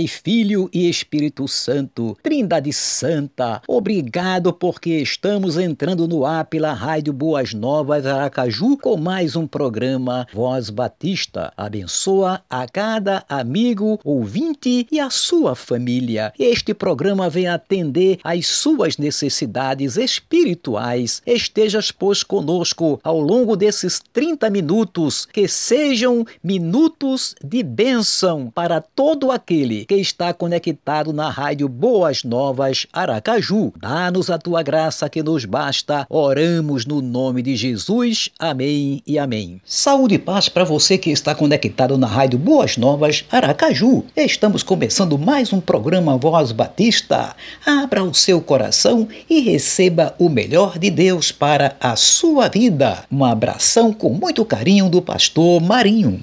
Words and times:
Pai, 0.00 0.06
Filho 0.06 0.70
e 0.72 0.88
Espírito 0.88 1.46
Santo, 1.46 2.16
Trindade 2.22 2.72
Santa, 2.72 3.60
obrigado 3.68 4.50
porque 4.50 4.98
estamos 4.98 5.58
entrando 5.58 6.08
no 6.08 6.24
ar 6.24 6.46
pela 6.46 6.72
Rádio 6.72 7.12
Boas 7.12 7.52
Novas 7.52 8.06
Aracaju 8.06 8.78
com 8.78 8.96
mais 8.96 9.36
um 9.36 9.46
programa 9.46 10.26
Voz 10.32 10.70
Batista. 10.70 11.52
Abençoa 11.54 12.40
a 12.48 12.66
cada 12.66 13.24
amigo, 13.28 14.00
ouvinte 14.02 14.86
e 14.90 14.98
a 14.98 15.10
sua 15.10 15.54
família. 15.54 16.32
Este 16.38 16.72
programa 16.72 17.28
vem 17.28 17.46
atender 17.46 18.20
às 18.24 18.46
suas 18.46 18.96
necessidades 18.96 19.98
espirituais. 19.98 21.20
Estejas, 21.26 21.90
pois, 21.90 22.22
conosco 22.22 22.98
ao 23.04 23.20
longo 23.20 23.54
desses 23.54 24.00
30 24.12 24.48
minutos, 24.48 25.26
que 25.26 25.46
sejam 25.46 26.24
minutos 26.42 27.34
de 27.44 27.62
bênção 27.62 28.50
para 28.54 28.80
todo 28.80 29.30
aquele 29.30 29.84
que 29.90 29.96
está 29.96 30.32
conectado 30.32 31.12
na 31.12 31.28
rádio 31.28 31.68
Boas 31.68 32.22
Novas 32.22 32.86
Aracaju. 32.92 33.72
Dá-nos 33.76 34.30
a 34.30 34.38
tua 34.38 34.62
graça 34.62 35.10
que 35.10 35.20
nos 35.20 35.44
basta. 35.44 36.06
Oramos 36.08 36.86
no 36.86 37.02
nome 37.02 37.42
de 37.42 37.56
Jesus. 37.56 38.30
Amém 38.38 39.02
e 39.04 39.18
amém. 39.18 39.60
Saúde 39.64 40.14
e 40.14 40.18
paz 40.18 40.48
para 40.48 40.62
você 40.62 40.96
que 40.96 41.10
está 41.10 41.34
conectado 41.34 41.98
na 41.98 42.06
rádio 42.06 42.38
Boas 42.38 42.76
Novas 42.76 43.24
Aracaju. 43.32 44.04
Estamos 44.16 44.62
começando 44.62 45.18
mais 45.18 45.52
um 45.52 45.60
programa 45.60 46.16
Voz 46.16 46.52
Batista. 46.52 47.34
Abra 47.66 48.04
o 48.04 48.14
seu 48.14 48.40
coração 48.40 49.08
e 49.28 49.40
receba 49.40 50.14
o 50.20 50.28
melhor 50.28 50.78
de 50.78 50.88
Deus 50.88 51.32
para 51.32 51.74
a 51.80 51.96
sua 51.96 52.48
vida. 52.48 53.04
Um 53.10 53.24
abração 53.24 53.92
com 53.92 54.10
muito 54.10 54.44
carinho 54.44 54.88
do 54.88 55.02
pastor 55.02 55.60
Marinho. 55.60 56.22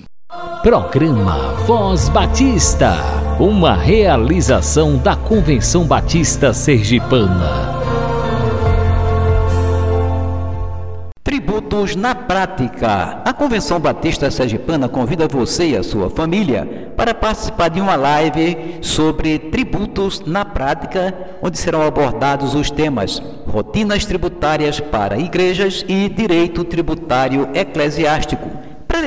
Programa 0.61 1.53
Voz 1.65 2.09
Batista, 2.09 2.97
uma 3.39 3.73
realização 3.73 4.97
da 4.97 5.15
Convenção 5.15 5.85
Batista 5.85 6.53
Sergipana. 6.53 7.77
Tributos 11.23 11.95
na 11.95 12.13
prática. 12.13 13.21
A 13.23 13.31
Convenção 13.31 13.79
Batista 13.79 14.29
Sergipana 14.29 14.89
convida 14.89 15.29
você 15.29 15.69
e 15.69 15.77
a 15.77 15.83
sua 15.83 16.09
família 16.09 16.91
para 16.97 17.13
participar 17.13 17.69
de 17.69 17.79
uma 17.79 17.95
live 17.95 18.79
sobre 18.81 19.39
tributos 19.39 20.21
na 20.25 20.43
prática, 20.43 21.37
onde 21.41 21.57
serão 21.57 21.83
abordados 21.83 22.53
os 22.53 22.69
temas 22.69 23.23
rotinas 23.47 24.03
tributárias 24.03 24.81
para 24.81 25.17
igrejas 25.17 25.85
e 25.87 26.09
direito 26.09 26.65
tributário 26.65 27.47
eclesiástico 27.53 28.56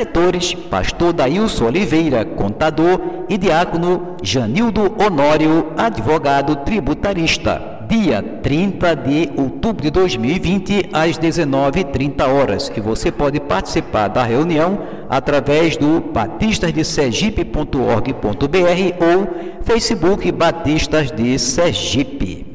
preletores, 0.00 0.54
pastor 0.54 1.12
Daílson 1.12 1.66
Oliveira, 1.66 2.24
contador, 2.24 2.98
e 3.28 3.36
diácono 3.36 4.16
Janildo 4.22 4.96
Honório, 4.98 5.74
advogado 5.76 6.56
tributarista. 6.56 7.78
Dia 7.86 8.22
30 8.22 8.96
de 8.96 9.30
outubro 9.36 9.82
de 9.82 9.90
2020, 9.90 10.88
às 10.92 11.18
19h30 11.18 12.26
horas. 12.26 12.72
E 12.74 12.80
você 12.80 13.12
pode 13.12 13.38
participar 13.40 14.08
da 14.08 14.24
reunião 14.24 14.78
através 15.08 15.76
do 15.76 16.00
batistasdesergipe.org.br 16.00 18.94
ou 19.00 19.28
Facebook 19.62 20.32
Batistas 20.32 21.10
de 21.10 21.38
Sergipe. 21.38 22.49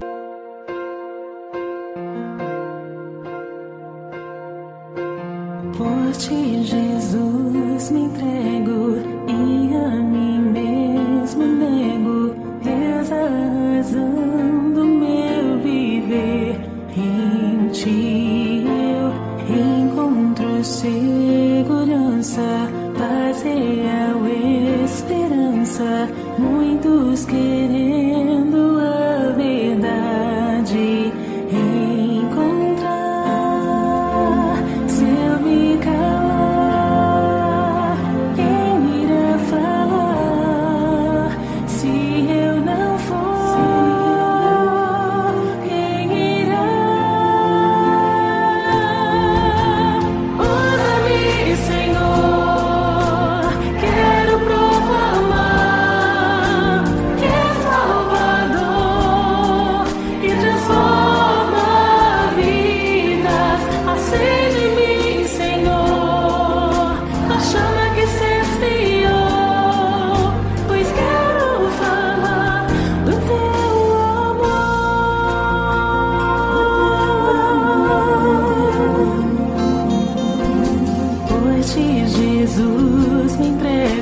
Senhor. 25.95 26.35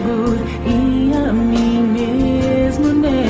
comigo 0.04 0.36
e 0.66 1.14
a 1.14 1.34
mim 1.34 1.82
mesmo. 1.94 2.94
Né? 2.94 3.23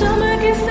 Summer 0.00 0.38
que 0.40 0.69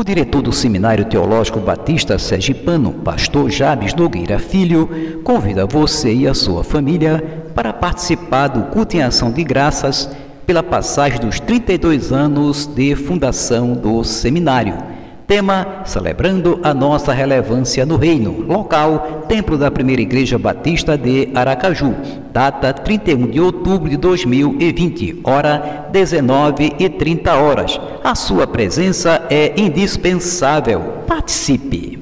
O 0.00 0.04
diretor 0.04 0.40
do 0.40 0.50
Seminário 0.50 1.04
Teológico 1.04 1.60
Batista 1.60 2.18
Sergipano, 2.18 2.90
pastor 2.90 3.50
Jabes 3.50 3.92
Nogueira 3.92 4.38
Filho, 4.38 5.20
convida 5.22 5.66
você 5.66 6.10
e 6.10 6.26
a 6.26 6.32
sua 6.32 6.64
família 6.64 7.52
para 7.54 7.70
participar 7.70 8.48
do 8.48 8.62
culto 8.72 8.96
em 8.96 9.02
ação 9.02 9.30
de 9.30 9.44
graças 9.44 10.08
pela 10.46 10.62
passagem 10.62 11.20
dos 11.20 11.38
32 11.38 12.12
anos 12.12 12.64
de 12.64 12.96
fundação 12.96 13.74
do 13.74 14.02
seminário. 14.02 14.89
Tema: 15.30 15.82
Celebrando 15.84 16.58
a 16.60 16.74
nossa 16.74 17.12
relevância 17.12 17.86
no 17.86 17.94
reino. 17.94 18.44
Local: 18.48 19.26
Templo 19.28 19.56
da 19.56 19.70
Primeira 19.70 20.02
Igreja 20.02 20.36
Batista 20.36 20.98
de 20.98 21.28
Aracaju. 21.32 21.94
Data: 22.32 22.72
31 22.72 23.28
de 23.28 23.40
outubro 23.40 23.88
de 23.88 23.96
2020. 23.96 25.20
Hora: 25.22 25.86
19 25.92 26.74
e 26.80 26.88
30 26.88 27.32
horas. 27.34 27.80
A 28.02 28.16
sua 28.16 28.44
presença 28.44 29.24
é 29.30 29.54
indispensável. 29.56 30.80
Participe! 31.06 31.99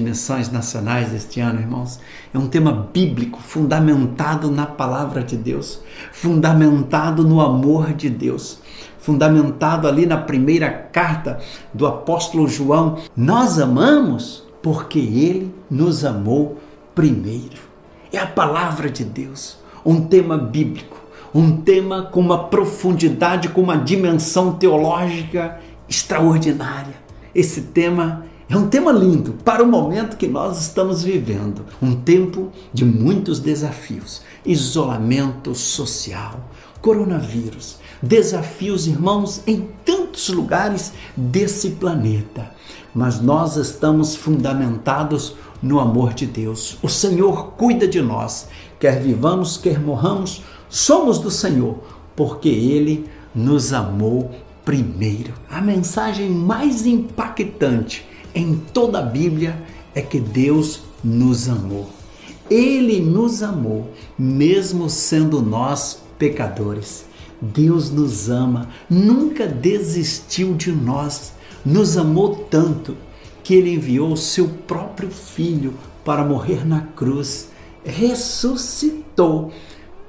Missões 0.00 0.50
nacionais 0.50 1.10
deste 1.10 1.40
ano, 1.40 1.60
irmãos, 1.60 2.00
é 2.32 2.38
um 2.38 2.48
tema 2.48 2.88
bíblico, 2.92 3.40
fundamentado 3.40 4.50
na 4.50 4.66
palavra 4.66 5.22
de 5.22 5.36
Deus, 5.36 5.80
fundamentado 6.12 7.24
no 7.24 7.40
amor 7.40 7.92
de 7.92 8.08
Deus, 8.08 8.60
fundamentado 8.98 9.88
ali 9.88 10.06
na 10.06 10.16
primeira 10.16 10.70
carta 10.70 11.40
do 11.74 11.86
apóstolo 11.86 12.48
João. 12.48 12.98
Nós 13.16 13.58
amamos 13.58 14.44
porque 14.62 14.98
ele 14.98 15.54
nos 15.70 16.04
amou 16.04 16.58
primeiro. 16.94 17.58
É 18.12 18.18
a 18.18 18.26
palavra 18.26 18.90
de 18.90 19.04
Deus, 19.04 19.58
um 19.84 20.02
tema 20.02 20.38
bíblico, 20.38 21.02
um 21.34 21.56
tema 21.56 22.02
com 22.02 22.20
uma 22.20 22.44
profundidade, 22.44 23.48
com 23.48 23.62
uma 23.62 23.76
dimensão 23.76 24.52
teológica 24.52 25.58
extraordinária. 25.88 26.94
Esse 27.34 27.62
tema 27.62 28.26
é 28.52 28.56
um 28.56 28.68
tema 28.68 28.92
lindo 28.92 29.32
para 29.42 29.62
o 29.62 29.66
momento 29.66 30.18
que 30.18 30.28
nós 30.28 30.60
estamos 30.60 31.02
vivendo, 31.02 31.64
um 31.80 31.96
tempo 31.96 32.52
de 32.70 32.84
muitos 32.84 33.40
desafios, 33.40 34.20
isolamento 34.44 35.54
social, 35.54 36.38
coronavírus, 36.78 37.78
desafios, 38.02 38.86
irmãos, 38.86 39.40
em 39.46 39.70
tantos 39.86 40.28
lugares 40.28 40.92
desse 41.16 41.70
planeta. 41.70 42.50
Mas 42.94 43.22
nós 43.22 43.56
estamos 43.56 44.14
fundamentados 44.14 45.34
no 45.62 45.80
amor 45.80 46.12
de 46.12 46.26
Deus. 46.26 46.76
O 46.82 46.90
Senhor 46.90 47.52
cuida 47.52 47.88
de 47.88 48.02
nós, 48.02 48.48
quer 48.78 49.00
vivamos, 49.00 49.56
quer 49.56 49.80
morramos, 49.80 50.42
somos 50.68 51.18
do 51.18 51.30
Senhor, 51.30 51.78
porque 52.14 52.50
Ele 52.50 53.08
nos 53.34 53.72
amou 53.72 54.30
primeiro. 54.62 55.32
A 55.48 55.62
mensagem 55.62 56.28
mais 56.28 56.84
impactante 56.84 58.11
em 58.34 58.54
toda 58.54 58.98
a 58.98 59.02
Bíblia 59.02 59.62
é 59.94 60.00
que 60.00 60.20
Deus 60.20 60.82
nos 61.02 61.48
amou. 61.48 61.88
Ele 62.50 63.00
nos 63.00 63.42
amou, 63.42 63.90
mesmo 64.18 64.88
sendo 64.90 65.40
nós 65.40 66.02
pecadores. 66.18 67.04
Deus 67.40 67.90
nos 67.90 68.30
ama, 68.30 68.68
nunca 68.88 69.46
desistiu 69.46 70.54
de 70.54 70.70
nós, 70.70 71.32
nos 71.64 71.96
amou 71.96 72.36
tanto 72.50 72.96
que 73.42 73.54
ele 73.54 73.74
enviou 73.74 74.16
seu 74.16 74.48
próprio 74.48 75.10
filho 75.10 75.74
para 76.04 76.24
morrer 76.24 76.66
na 76.66 76.80
cruz, 76.80 77.50
ressuscitou 77.84 79.52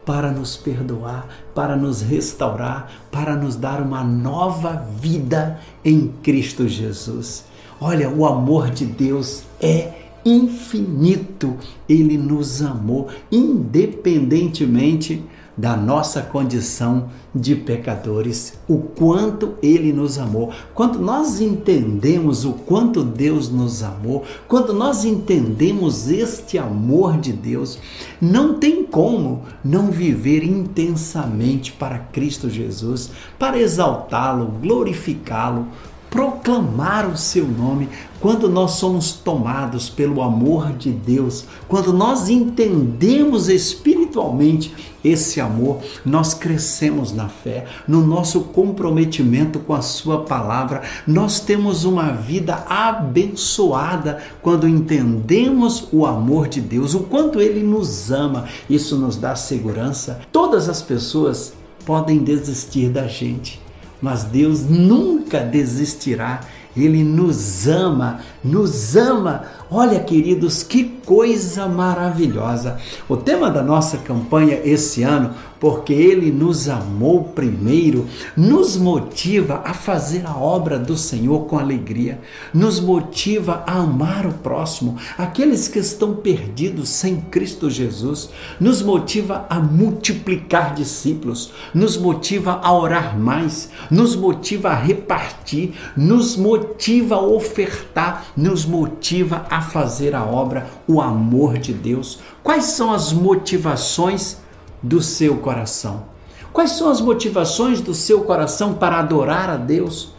para 0.05 0.31
nos 0.31 0.55
perdoar, 0.55 1.27
para 1.55 1.75
nos 1.75 2.01
restaurar, 2.01 2.91
para 3.11 3.35
nos 3.35 3.55
dar 3.55 3.81
uma 3.81 4.03
nova 4.03 4.85
vida 4.99 5.59
em 5.83 6.09
Cristo 6.21 6.67
Jesus. 6.67 7.45
Olha, 7.85 8.09
o 8.09 8.25
amor 8.25 8.69
de 8.69 8.85
Deus 8.85 9.43
é 9.59 9.91
infinito. 10.23 11.57
Ele 11.89 12.17
nos 12.17 12.61
amou 12.61 13.09
independentemente 13.29 15.21
da 15.57 15.75
nossa 15.75 16.21
condição 16.21 17.09
de 17.35 17.57
pecadores, 17.57 18.57
o 18.69 18.77
quanto 18.77 19.55
Ele 19.61 19.91
nos 19.91 20.17
amou. 20.17 20.53
Quando 20.73 20.97
nós 20.97 21.41
entendemos 21.41 22.45
o 22.45 22.53
quanto 22.53 23.03
Deus 23.03 23.49
nos 23.49 23.83
amou, 23.83 24.23
quando 24.47 24.71
nós 24.71 25.03
entendemos 25.03 26.09
este 26.09 26.57
amor 26.57 27.17
de 27.17 27.33
Deus, 27.33 27.77
não 28.21 28.53
tem 28.59 28.85
como 28.85 29.43
não 29.61 29.91
viver 29.91 30.41
intensamente 30.41 31.73
para 31.73 31.99
Cristo 31.99 32.49
Jesus, 32.49 33.11
para 33.37 33.59
exaltá-lo, 33.59 34.53
glorificá-lo, 34.61 35.67
proclamar 36.13 37.09
o 37.09 37.17
seu 37.17 37.47
nome, 37.47 37.89
quando 38.19 38.47
nós 38.47 38.73
somos 38.73 39.13
tomados 39.13 39.89
pelo 39.89 40.21
amor 40.21 40.71
de 40.73 40.91
Deus, 40.91 41.43
quando 41.67 41.91
nós 41.91 42.29
entendemos 42.29 43.49
espiritualmente 43.49 44.93
esse 45.03 45.41
amor, 45.41 45.79
nós 46.05 46.35
crescemos 46.35 47.11
na 47.11 47.29
fé, 47.29 47.65
no 47.87 48.05
nosso 48.05 48.41
comprometimento 48.41 49.57
com 49.57 49.73
a 49.73 49.81
Sua 49.81 50.21
palavra, 50.21 50.83
nós 51.07 51.39
temos 51.39 51.83
uma 51.83 52.11
vida 52.11 52.63
abençoada 52.69 54.21
quando 54.39 54.67
entendemos 54.67 55.87
o 55.91 56.05
amor 56.05 56.47
de 56.47 56.61
Deus, 56.61 56.93
o 56.93 56.99
quanto 56.99 57.41
Ele 57.41 57.63
nos 57.63 58.11
ama, 58.11 58.45
isso 58.69 58.95
nos 58.97 59.15
dá 59.17 59.35
segurança. 59.35 60.19
Todas 60.31 60.69
as 60.69 60.79
pessoas 60.79 61.53
podem 61.83 62.19
desistir 62.19 62.89
da 62.89 63.07
gente 63.07 63.62
mas 64.03 64.25
Deus 64.25 64.65
nunca 64.69 65.39
desistirá. 65.39 66.41
Ele 66.75 67.05
nos 67.05 67.67
ama, 67.67 68.19
nos 68.43 68.97
ama. 68.97 69.43
Olha, 69.71 70.01
queridos, 70.01 70.61
que 70.61 70.83
coisa 71.05 71.67
maravilhosa. 71.67 72.77
O 73.07 73.15
tema 73.15 73.49
da 73.49 73.61
nossa 73.63 73.97
campanha 73.99 74.59
esse 74.61 75.03
ano 75.03 75.33
porque 75.63 75.93
Ele 75.93 76.29
nos 76.29 76.67
amou 76.67 77.23
primeiro, 77.23 78.05
nos 78.35 78.75
motiva 78.75 79.61
a 79.63 79.73
fazer 79.73 80.25
a 80.25 80.35
obra 80.35 80.77
do 80.77 80.97
Senhor 80.97 81.45
com 81.45 81.57
alegria, 81.57 82.19
nos 82.53 82.81
motiva 82.81 83.63
a 83.65 83.77
amar 83.77 84.25
o 84.25 84.33
próximo, 84.33 84.97
aqueles 85.17 85.69
que 85.69 85.79
estão 85.79 86.15
perdidos 86.15 86.89
sem 86.89 87.15
Cristo 87.15 87.69
Jesus, 87.69 88.29
nos 88.59 88.81
motiva 88.81 89.45
a 89.49 89.57
multiplicar 89.57 90.73
discípulos, 90.75 91.53
nos 91.73 91.95
motiva 91.95 92.59
a 92.61 92.73
orar 92.77 93.17
mais, 93.17 93.69
nos 93.89 94.17
motiva 94.17 94.71
a 94.71 94.75
repartir, 94.75 95.75
nos 95.95 96.35
motiva 96.35 97.15
a 97.15 97.21
ofertar, 97.21 98.25
nos 98.35 98.65
motiva 98.65 99.45
a 99.49 99.61
fazer 99.61 100.13
a 100.13 100.25
obra, 100.25 100.67
o 100.85 100.99
amor 100.99 101.57
de 101.57 101.71
Deus. 101.71 102.19
Quais 102.43 102.65
são 102.65 102.91
as 102.91 103.13
motivações 103.13 104.42
do 104.83 105.01
seu 105.01 105.37
coração? 105.37 106.03
Quais 106.51 106.71
são 106.73 106.89
as 106.89 107.01
motivações 107.01 107.81
do 107.81 107.95
seu 107.95 108.21
coração 108.21 108.75
para 108.75 108.99
adorar 108.99 109.49
a 109.49 109.57
Deus? 109.57 110.13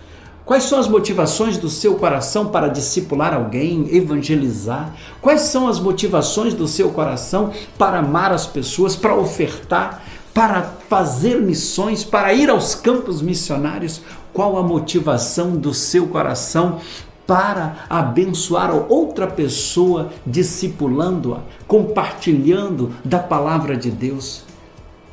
Quais 0.44 0.64
são 0.64 0.78
as 0.78 0.88
motivações 0.88 1.56
do 1.56 1.70
seu 1.70 1.94
coração 1.94 2.48
para 2.48 2.68
discipular 2.68 3.32
alguém, 3.32 3.88
evangelizar? 3.94 4.92
Quais 5.22 5.42
são 5.42 5.68
as 5.68 5.80
motivações 5.80 6.52
do 6.52 6.68
seu 6.68 6.90
coração 6.90 7.50
para 7.78 8.00
amar 8.00 8.30
as 8.30 8.46
pessoas, 8.46 8.94
para 8.94 9.14
ofertar, 9.14 10.02
para 10.34 10.62
fazer 10.88 11.40
missões, 11.40 12.04
para 12.04 12.34
ir 12.34 12.50
aos 12.50 12.74
campos 12.74 13.22
missionários? 13.22 14.02
Qual 14.34 14.58
a 14.58 14.62
motivação 14.62 15.52
do 15.52 15.72
seu 15.72 16.08
coração 16.08 16.78
para 17.26 17.86
abençoar 17.88 18.70
outra 18.92 19.26
pessoa, 19.26 20.10
discipulando-a, 20.26 21.38
compartilhando 21.66 22.92
da 23.02 23.18
palavra 23.18 23.78
de 23.78 23.90
Deus? 23.90 24.43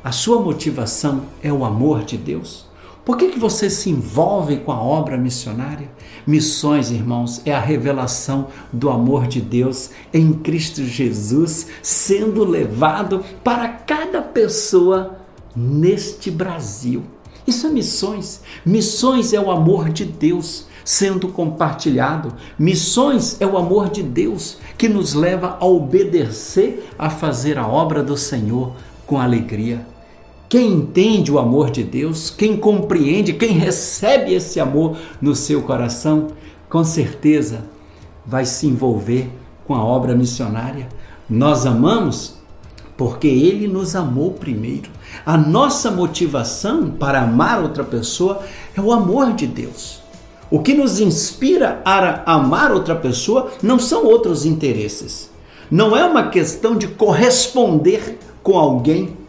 A 0.04 0.10
sua 0.10 0.40
motivação 0.42 1.22
é 1.42 1.52
o 1.52 1.64
amor 1.64 2.02
de 2.04 2.16
Deus? 2.16 2.66
Por 3.04 3.16
que, 3.16 3.30
que 3.30 3.38
você 3.38 3.68
se 3.68 3.90
envolve 3.90 4.58
com 4.58 4.70
a 4.70 4.80
obra 4.80 5.16
missionária? 5.16 5.90
Missões, 6.26 6.90
irmãos, 6.90 7.42
é 7.44 7.52
a 7.52 7.60
revelação 7.60 8.48
do 8.72 8.90
amor 8.90 9.26
de 9.26 9.40
Deus 9.40 9.90
em 10.12 10.32
Cristo 10.32 10.84
Jesus 10.84 11.66
sendo 11.82 12.44
levado 12.44 13.24
para 13.42 13.68
cada 13.68 14.22
pessoa 14.22 15.18
neste 15.54 16.30
Brasil. 16.30 17.02
Isso 17.46 17.66
é 17.66 17.70
missões. 17.70 18.42
Missões 18.64 19.32
é 19.32 19.40
o 19.40 19.50
amor 19.50 19.88
de 19.88 20.04
Deus 20.04 20.66
sendo 20.84 21.28
compartilhado. 21.28 22.34
Missões 22.58 23.40
é 23.40 23.46
o 23.46 23.56
amor 23.56 23.88
de 23.90 24.02
Deus 24.02 24.58
que 24.78 24.88
nos 24.88 25.14
leva 25.14 25.56
a 25.60 25.66
obedecer 25.66 26.88
a 26.98 27.10
fazer 27.10 27.58
a 27.58 27.66
obra 27.66 28.02
do 28.02 28.16
Senhor 28.16 28.74
com 29.06 29.18
alegria. 29.18 29.91
Quem 30.52 30.70
entende 30.70 31.32
o 31.32 31.38
amor 31.38 31.70
de 31.70 31.82
Deus, 31.82 32.28
quem 32.28 32.58
compreende, 32.58 33.32
quem 33.32 33.52
recebe 33.52 34.34
esse 34.34 34.60
amor 34.60 34.98
no 35.18 35.34
seu 35.34 35.62
coração, 35.62 36.26
com 36.68 36.84
certeza 36.84 37.64
vai 38.26 38.44
se 38.44 38.66
envolver 38.66 39.30
com 39.64 39.74
a 39.74 39.82
obra 39.82 40.14
missionária. 40.14 40.90
Nós 41.26 41.64
amamos 41.64 42.34
porque 42.98 43.28
Ele 43.28 43.66
nos 43.66 43.96
amou 43.96 44.32
primeiro. 44.32 44.90
A 45.24 45.38
nossa 45.38 45.90
motivação 45.90 46.90
para 46.90 47.22
amar 47.22 47.62
outra 47.62 47.82
pessoa 47.82 48.42
é 48.76 48.80
o 48.82 48.92
amor 48.92 49.32
de 49.32 49.46
Deus. 49.46 50.02
O 50.50 50.60
que 50.60 50.74
nos 50.74 51.00
inspira 51.00 51.80
a 51.82 52.34
amar 52.34 52.72
outra 52.72 52.94
pessoa 52.94 53.50
não 53.62 53.78
são 53.78 54.04
outros 54.04 54.44
interesses. 54.44 55.30
Não 55.70 55.96
é 55.96 56.04
uma 56.04 56.28
questão 56.28 56.76
de 56.76 56.88
corresponder 56.88 58.18
com 58.42 58.58
alguém 58.58 59.21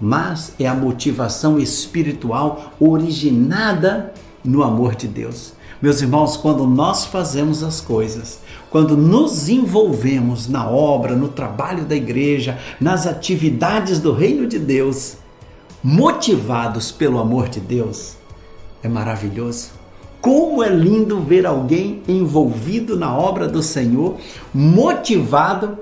mas 0.00 0.52
é 0.58 0.66
a 0.66 0.74
motivação 0.74 1.58
espiritual 1.58 2.72
originada 2.80 4.14
no 4.44 4.62
amor 4.62 4.94
de 4.94 5.06
Deus. 5.06 5.52
Meus 5.82 6.00
irmãos, 6.02 6.36
quando 6.36 6.66
nós 6.66 7.06
fazemos 7.06 7.62
as 7.62 7.80
coisas, 7.80 8.40
quando 8.70 8.96
nos 8.96 9.48
envolvemos 9.48 10.46
na 10.46 10.68
obra, 10.68 11.16
no 11.16 11.28
trabalho 11.28 11.84
da 11.84 11.96
igreja, 11.96 12.58
nas 12.80 13.06
atividades 13.06 13.98
do 13.98 14.12
reino 14.12 14.46
de 14.46 14.58
Deus, 14.58 15.16
motivados 15.82 16.92
pelo 16.92 17.18
amor 17.18 17.48
de 17.48 17.60
Deus, 17.60 18.16
é 18.82 18.88
maravilhoso. 18.88 19.70
Como 20.20 20.62
é 20.62 20.68
lindo 20.68 21.20
ver 21.20 21.46
alguém 21.46 22.02
envolvido 22.06 22.94
na 22.98 23.16
obra 23.16 23.48
do 23.48 23.62
Senhor, 23.62 24.16
motivado 24.52 25.78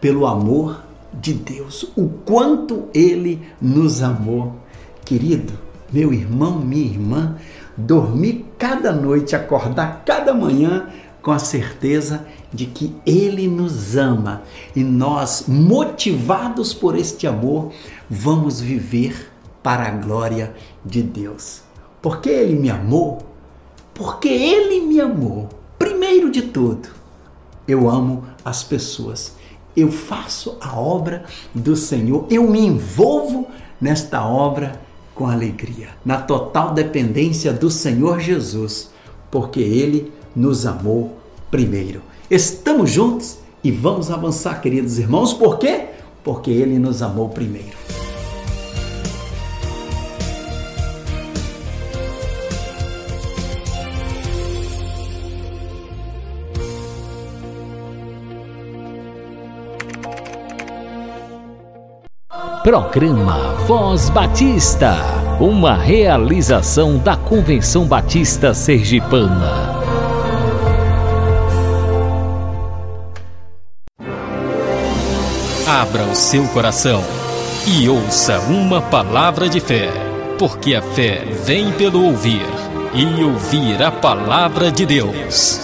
pelo 0.00 0.24
amor 0.24 0.85
de 1.14 1.34
Deus, 1.34 1.90
o 1.96 2.08
quanto 2.08 2.88
ele 2.94 3.42
nos 3.60 4.02
amou. 4.02 4.56
Querido, 5.04 5.52
meu 5.92 6.12
irmão, 6.12 6.58
minha 6.58 6.84
irmã, 6.84 7.36
dormir 7.76 8.46
cada 8.58 8.92
noite, 8.92 9.36
acordar 9.36 10.02
cada 10.04 10.34
manhã 10.34 10.88
com 11.22 11.32
a 11.32 11.38
certeza 11.38 12.24
de 12.52 12.66
que 12.66 12.94
Ele 13.04 13.48
nos 13.48 13.96
ama 13.96 14.42
e 14.74 14.84
nós, 14.84 15.44
motivados 15.48 16.72
por 16.72 16.96
este 16.96 17.26
amor, 17.26 17.72
vamos 18.08 18.60
viver 18.60 19.30
para 19.62 19.88
a 19.88 19.90
glória 19.90 20.54
de 20.84 21.02
Deus. 21.02 21.62
Porque 22.00 22.30
Ele 22.30 22.54
me 22.54 22.70
amou? 22.70 23.18
Porque 23.92 24.28
Ele 24.28 24.86
me 24.86 25.00
amou. 25.00 25.48
Primeiro 25.78 26.30
de 26.30 26.42
tudo, 26.42 26.88
eu 27.66 27.90
amo 27.90 28.24
as 28.44 28.62
pessoas. 28.62 29.35
Eu 29.76 29.92
faço 29.92 30.56
a 30.60 30.78
obra 30.78 31.24
do 31.54 31.76
Senhor, 31.76 32.26
eu 32.30 32.48
me 32.48 32.60
envolvo 32.60 33.46
nesta 33.80 34.26
obra 34.26 34.80
com 35.14 35.26
alegria, 35.26 35.88
na 36.04 36.18
total 36.18 36.72
dependência 36.72 37.52
do 37.52 37.70
Senhor 37.70 38.20
Jesus, 38.20 38.90
porque 39.30 39.60
Ele 39.60 40.12
nos 40.34 40.66
amou 40.66 41.18
primeiro. 41.50 42.02
Estamos 42.30 42.90
juntos 42.90 43.38
e 43.62 43.70
vamos 43.70 44.10
avançar, 44.10 44.60
queridos 44.60 44.98
irmãos, 44.98 45.32
por 45.32 45.58
quê? 45.58 45.86
Porque 46.24 46.50
Ele 46.50 46.78
nos 46.78 47.02
amou 47.02 47.28
primeiro. 47.28 47.76
Programa 62.66 63.54
Voz 63.64 64.10
Batista, 64.10 64.96
uma 65.38 65.76
realização 65.76 66.98
da 66.98 67.16
Convenção 67.16 67.86
Batista 67.86 68.52
Sergipana. 68.52 69.76
Abra 75.64 76.06
o 76.10 76.14
seu 76.16 76.44
coração 76.48 77.04
e 77.68 77.88
ouça 77.88 78.40
uma 78.40 78.82
palavra 78.82 79.48
de 79.48 79.60
fé, 79.60 79.88
porque 80.36 80.74
a 80.74 80.82
fé 80.82 81.24
vem 81.44 81.70
pelo 81.70 82.04
ouvir 82.04 82.48
e 82.92 83.22
ouvir 83.22 83.80
a 83.80 83.92
palavra 83.92 84.72
de 84.72 84.84
Deus. 84.84 85.60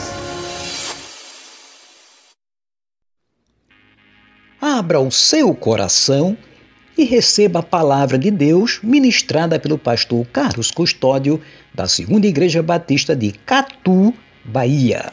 Abra 4.60 5.00
o 5.00 5.10
seu 5.10 5.52
coração 5.52 6.38
e 6.38 6.51
receba 6.98 7.60
a 7.60 7.62
palavra 7.62 8.18
de 8.18 8.30
Deus 8.30 8.80
ministrada 8.82 9.58
pelo 9.58 9.78
pastor 9.78 10.26
Carlos 10.26 10.70
Custódio, 10.70 11.40
da 11.74 11.88
Segunda 11.88 12.26
Igreja 12.26 12.62
Batista 12.62 13.16
de 13.16 13.32
Catu, 13.32 14.14
Bahia. 14.44 15.12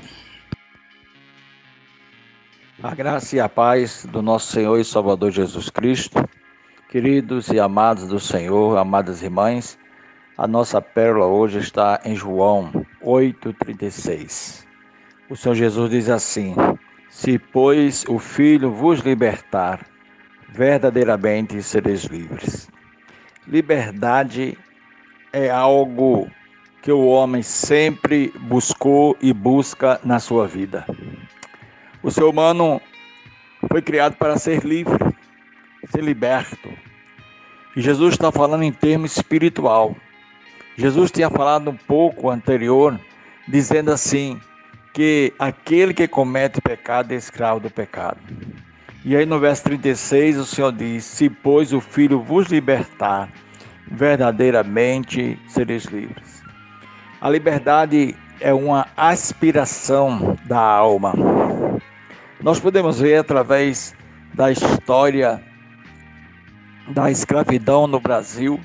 A 2.82 2.96
graça 2.96 3.36
e 3.36 3.40
a 3.40 3.50
paz 3.50 4.06
do 4.10 4.22
nosso 4.22 4.52
Senhor 4.52 4.80
e 4.80 4.86
Salvador 4.86 5.32
Jesus 5.32 5.70
Cristo, 5.70 6.24
queridos 6.90 7.50
e 7.50 7.60
amados 7.60 8.08
do 8.08 8.20
Senhor, 8.20 8.78
amadas 8.78 9.22
irmãs, 9.22 9.78
a 10.38 10.48
nossa 10.48 10.82
pérola 10.82 11.26
hoje 11.26 11.60
está 11.60 12.00
em 12.06 12.16
João 12.16 12.72
8,36. 13.04 14.66
O 15.30 15.36
Senhor 15.36 15.56
Jesus 15.56 15.90
diz 15.92 16.10
assim: 16.10 16.56
Se, 17.10 17.38
pois, 17.38 18.06
o 18.08 18.18
Filho 18.18 18.72
vos 18.72 19.02
libertar, 19.02 19.86
verdadeiramente 20.52 21.62
sereis 21.62 22.04
livres. 22.04 22.70
Liberdade 23.48 24.58
é 25.32 25.50
algo 25.50 26.30
que 26.82 26.92
o 26.92 27.06
homem 27.06 27.42
sempre 27.42 28.34
buscou 28.42 29.18
e 29.22 29.34
busca 29.34 30.00
na 30.04 30.20
sua 30.20 30.48
vida. 30.48 30.86
O 32.02 32.10
ser 32.10 32.24
humano 32.24 32.82
foi 33.68 33.82
criado 33.82 34.16
para 34.16 34.38
ser 34.38 34.64
livre, 34.64 34.98
ser 35.90 36.04
liberto. 36.04 36.70
E 37.76 37.82
Jesus 37.82 38.14
está 38.14 38.32
falando 38.32 38.64
em 38.64 38.72
termos 38.72 39.16
espiritual. 39.16 39.96
Jesus 40.78 41.12
tinha 41.12 41.30
falado 41.30 41.70
um 41.70 41.76
pouco 41.76 42.30
anterior, 42.30 43.00
dizendo 43.48 43.92
assim: 43.92 44.40
que 44.94 45.34
aquele 45.38 45.94
que 45.94 46.08
comete 46.08 46.62
pecado 46.62 47.12
é 47.12 47.16
escravo 47.16 47.60
do 47.60 47.70
pecado. 47.70 48.20
E 49.06 49.16
aí 49.16 49.26
no 49.26 49.40
verso 49.40 49.64
36 49.64 50.38
o 50.38 50.46
Senhor 50.46 50.72
diz: 50.74 51.06
Se, 51.06 51.30
pois, 51.30 51.72
o 51.72 51.80
Filho 51.80 52.22
vos 52.22 52.48
libertar, 52.48 53.30
verdadeiramente 53.88 55.40
sereis 55.48 55.86
livres. 55.86 56.44
A 57.22 57.30
liberdade 57.30 58.16
é 58.42 58.54
uma 58.54 58.88
aspiração 58.98 60.38
da 60.46 60.60
alma. 60.60 61.14
Nós 62.42 62.60
podemos 62.60 63.00
ver 63.00 63.18
através 63.18 63.96
da 64.34 64.52
história 64.52 65.42
da 66.90 67.12
escravidão 67.12 67.88
no 67.88 68.00
Brasil 68.00 68.60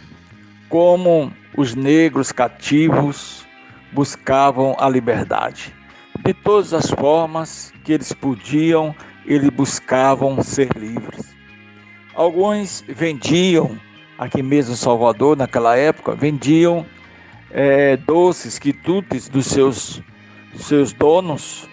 como 0.68 1.33
os 1.57 1.75
negros 1.75 2.33
cativos 2.33 3.47
buscavam 3.92 4.75
a 4.79 4.88
liberdade. 4.88 5.75
De 6.25 6.33
todas 6.33 6.73
as 6.73 6.90
formas 6.90 7.73
que 7.85 7.92
eles 7.92 8.12
podiam 8.12 8.94
eles 9.27 9.49
buscavam 9.51 10.43
ser 10.43 10.69
livres. 10.77 11.35
Alguns 12.15 12.85
vendiam, 12.87 13.79
aqui 14.19 14.43
mesmo 14.43 14.75
em 14.75 14.77
Salvador, 14.77 15.37
naquela 15.37 15.77
época, 15.77 16.15
vendiam 16.15 16.87
é, 17.51 17.97
doces, 17.97 18.59
quitutes 18.59 19.29
dos 19.29 19.47
seus, 19.47 20.03
seus 20.57 20.93
donos 20.93 21.69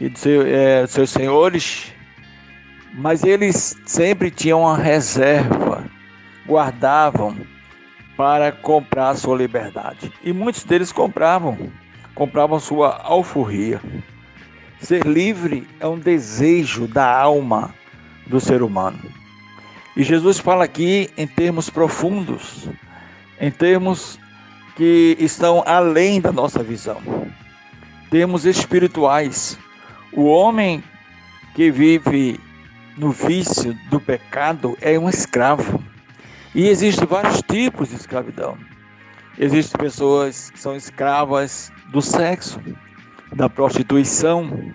e 0.00 0.08
dos 0.08 0.20
seu, 0.20 0.42
é, 0.46 0.86
seus 0.86 1.10
senhores, 1.10 1.92
mas 2.94 3.24
eles 3.24 3.76
sempre 3.84 4.30
tinham 4.30 4.60
uma 4.60 4.76
reserva, 4.76 5.84
guardavam 6.46 7.36
para 8.16 8.50
comprar 8.50 9.14
sua 9.16 9.36
liberdade. 9.36 10.10
E 10.24 10.32
muitos 10.32 10.64
deles 10.64 10.92
compravam, 10.92 11.70
compravam 12.14 12.58
sua 12.58 13.02
alforria. 13.02 13.80
Ser 14.80 15.06
livre 15.06 15.66
é 15.80 15.86
um 15.86 15.98
desejo 15.98 16.86
da 16.86 17.18
alma 17.18 17.74
do 18.26 18.38
ser 18.38 18.62
humano. 18.62 19.00
E 19.96 20.04
Jesus 20.04 20.38
fala 20.38 20.64
aqui 20.64 21.10
em 21.16 21.26
termos 21.26 21.70
profundos, 21.70 22.68
em 23.40 23.50
termos 23.50 24.18
que 24.76 25.16
estão 25.18 25.62
além 25.66 26.20
da 26.20 26.30
nossa 26.30 26.62
visão. 26.62 27.00
Termos 28.10 28.44
espirituais. 28.44 29.58
O 30.12 30.24
homem 30.26 30.84
que 31.54 31.70
vive 31.70 32.38
no 32.96 33.10
vício 33.10 33.74
do 33.90 33.98
pecado 33.98 34.76
é 34.80 34.98
um 34.98 35.08
escravo. 35.08 35.82
E 36.54 36.68
existem 36.68 37.06
vários 37.06 37.42
tipos 37.42 37.88
de 37.88 37.96
escravidão. 37.96 38.58
Existem 39.38 39.78
pessoas 39.78 40.50
que 40.50 40.58
são 40.58 40.76
escravas 40.76 41.72
do 41.90 42.02
sexo 42.02 42.60
da 43.32 43.48
prostituição. 43.48 44.72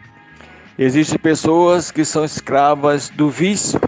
Existem 0.78 1.18
pessoas 1.18 1.92
que 1.92 2.04
são 2.04 2.26
escravas 2.26 3.10
do 3.10 3.30
vício, 3.30 3.80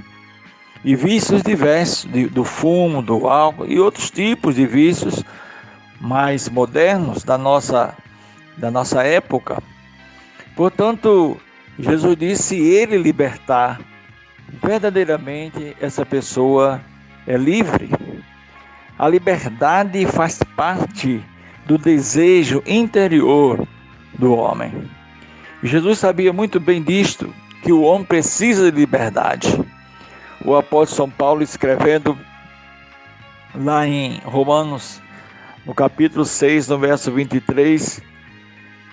e 0.83 0.95
vícios 0.95 1.41
diversos, 1.41 2.05
do 2.31 2.43
fumo, 2.43 3.01
do 3.01 3.27
álcool 3.27 3.65
e 3.65 3.79
outros 3.79 4.11
tipos 4.11 4.55
de 4.55 4.65
vícios 4.65 5.23
mais 5.99 6.49
modernos 6.49 7.23
da 7.23 7.37
nossa, 7.37 7.95
da 8.57 8.69
nossa 8.69 9.01
época. 9.03 9.63
Portanto, 10.55 11.39
Jesus 11.79 12.17
disse: 12.17 12.43
se 12.43 12.59
ele 12.59 12.97
libertar, 12.97 13.79
verdadeiramente 14.61 15.75
essa 15.79 16.05
pessoa 16.05 16.81
é 17.25 17.37
livre. 17.37 17.89
A 18.99 19.07
liberdade 19.07 20.05
faz 20.05 20.39
parte 20.55 21.23
do 21.65 21.77
desejo 21.77 22.61
interior 22.65 23.65
do 24.17 24.35
homem. 24.35 24.89
Jesus 25.61 25.99
sabia 25.99 26.33
muito 26.33 26.59
bem 26.59 26.81
disto, 26.81 27.33
que 27.61 27.71
o 27.71 27.81
homem 27.81 28.05
precisa 28.05 28.71
de 28.71 28.79
liberdade. 28.79 29.47
O 30.43 30.55
apóstolo 30.55 30.95
São 30.95 31.09
Paulo 31.09 31.41
escrevendo 31.41 32.17
lá 33.55 33.87
em 33.87 34.19
Romanos, 34.25 35.01
no 35.65 35.73
capítulo 35.73 36.25
6, 36.25 36.67
no 36.67 36.77
verso 36.77 37.11
23, 37.11 38.01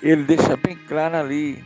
ele 0.02 0.22
deixa 0.22 0.56
bem 0.56 0.76
claro 0.76 1.16
ali 1.16 1.64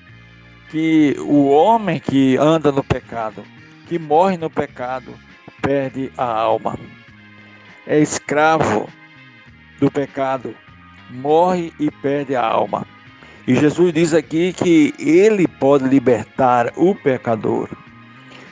que 0.71 1.15
o 1.19 1.49
homem 1.49 2.01
que 2.01 2.37
anda 2.39 2.73
no 2.73 2.83
pecado, 2.83 3.45
que 3.87 3.99
morre 3.99 4.39
no 4.39 4.49
pecado, 4.49 5.15
perde 5.61 6.11
a 6.17 6.25
alma. 6.25 6.79
É 7.87 7.99
escravo 7.99 8.89
do 9.79 9.91
pecado 9.91 10.55
morre 11.11 11.73
e 11.79 11.91
perde 11.91 12.35
a 12.35 12.45
alma. 12.45 12.87
E 13.47 13.55
Jesus 13.55 13.93
diz 13.93 14.15
aqui 14.15 14.53
que 14.53 14.95
ele 14.99 15.47
pode 15.47 15.87
libertar 15.89 16.73
o 16.77 16.95
pecador. 16.95 17.69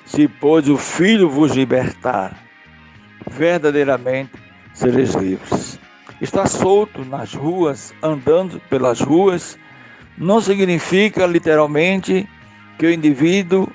Se 0.04 0.28
pois 0.28 0.68
o 0.68 0.76
Filho 0.76 1.30
vos 1.30 1.52
libertar, 1.52 2.36
verdadeiramente 3.30 4.32
sereis 4.74 5.14
livres. 5.14 5.78
Estar 6.20 6.46
solto 6.46 7.04
nas 7.04 7.34
ruas, 7.34 7.94
andando 8.02 8.60
pelas 8.68 9.00
ruas, 9.00 9.58
não 10.16 10.40
significa 10.40 11.26
literalmente 11.26 12.28
que 12.78 12.86
o 12.86 12.92
indivíduo 12.92 13.68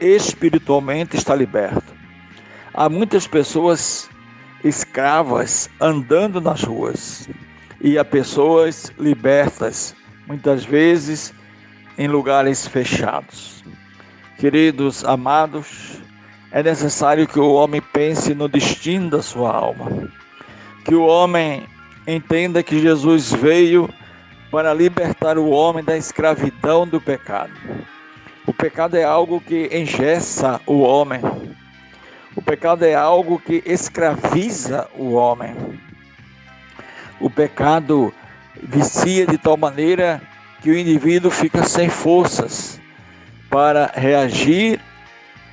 espiritualmente 0.00 1.16
está 1.16 1.34
liberto. 1.34 1.92
Há 2.72 2.88
muitas 2.88 3.26
pessoas 3.26 4.08
escravas 4.64 5.68
andando 5.80 6.40
nas 6.40 6.62
ruas 6.62 7.28
e 7.80 7.98
há 7.98 8.04
pessoas 8.04 8.92
libertas, 8.98 9.94
muitas 10.26 10.64
vezes 10.64 11.32
em 11.98 12.08
lugares 12.08 12.66
fechados. 12.66 13.62
Queridos 14.38 15.04
amados, 15.04 16.00
é 16.50 16.62
necessário 16.62 17.26
que 17.26 17.38
o 17.38 17.52
homem 17.52 17.80
pense 17.80 18.34
no 18.34 18.48
destino 18.48 19.10
da 19.10 19.22
sua 19.22 19.54
alma, 19.54 20.10
que 20.84 20.94
o 20.94 21.04
homem 21.04 21.66
entenda 22.06 22.62
que 22.62 22.80
Jesus 22.80 23.32
veio 23.32 23.88
para 24.50 24.74
libertar 24.74 25.38
o 25.38 25.48
homem 25.48 25.82
da 25.82 25.96
escravidão 25.96 26.86
do 26.86 27.00
pecado. 27.00 27.52
O 28.46 28.52
pecado 28.52 28.96
é 28.96 29.04
algo 29.04 29.40
que 29.40 29.70
engessa 29.72 30.60
o 30.66 30.80
homem. 30.80 31.20
O 32.34 32.42
pecado 32.42 32.84
é 32.84 32.94
algo 32.94 33.38
que 33.38 33.62
escraviza 33.64 34.88
o 34.94 35.12
homem. 35.12 35.54
O 37.20 37.30
pecado 37.30 38.12
vicia 38.62 39.26
de 39.26 39.36
tal 39.36 39.56
maneira 39.56 40.22
que 40.62 40.70
o 40.70 40.78
indivíduo 40.78 41.30
fica 41.30 41.64
sem 41.64 41.88
forças 41.88 42.80
para 43.50 43.90
reagir 43.94 44.80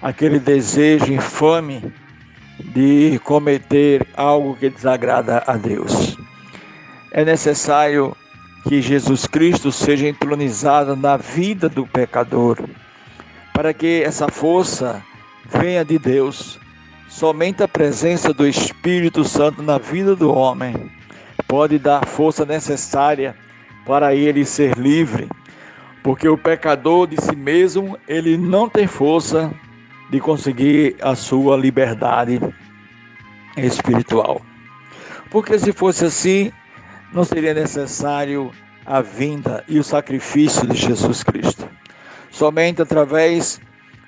àquele 0.02 0.40
desejo 0.40 1.12
infame 1.12 1.92
de 2.60 3.20
cometer 3.24 4.06
algo 4.16 4.56
que 4.56 4.70
desagrada 4.70 5.44
a 5.48 5.58
Deus. 5.58 6.18
É 7.12 7.26
necessário 7.26 8.16
que 8.68 8.82
Jesus 8.82 9.26
Cristo 9.26 9.72
seja 9.72 10.08
entronizado 10.08 10.96
na 10.96 11.18
vida 11.18 11.68
do 11.68 11.88
pecador, 11.88 12.58
para 13.54 13.74
que 13.74 14.04
essa 14.04 14.28
força 14.28 15.04
venha 15.46 15.84
de 15.84 15.98
Deus. 15.98 16.60
Somente 17.08 17.64
a 17.64 17.68
presença 17.68 18.32
do 18.32 18.48
Espírito 18.48 19.24
Santo 19.24 19.64
na 19.64 19.80
vida 19.80 20.16
do 20.16 20.32
homem 20.32 20.92
pode 21.50 21.80
dar 21.80 22.04
a 22.04 22.06
força 22.06 22.46
necessária 22.46 23.36
para 23.84 24.14
ele 24.14 24.46
ser 24.46 24.78
livre, 24.78 25.28
porque 26.04 26.30
o 26.30 26.38
pecador 26.38 27.08
de 27.08 27.20
si 27.20 27.36
mesmo, 27.36 27.98
ele 28.08 28.38
não 28.38 28.70
tem 28.70 28.86
força 28.86 29.52
de 30.12 30.20
conseguir 30.20 30.96
a 31.02 31.16
sua 31.16 31.58
liberdade 31.58 32.40
espiritual. 33.58 34.42
Porque 35.32 35.58
se 35.58 35.74
fosse 35.74 36.06
assim, 36.06 36.52
não 37.12 37.24
seria 37.24 37.54
necessário 37.54 38.52
a 38.86 39.02
vinda 39.02 39.64
e 39.68 39.80
o 39.80 39.84
sacrifício 39.84 40.68
de 40.68 40.78
Jesus 40.78 41.24
Cristo. 41.24 41.68
Somente 42.30 42.82
através 42.82 43.60